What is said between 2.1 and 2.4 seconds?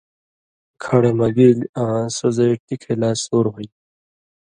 سو